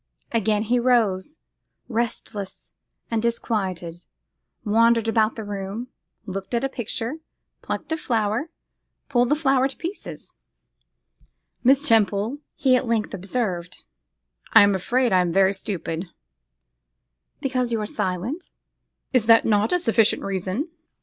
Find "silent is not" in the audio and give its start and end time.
17.85-19.43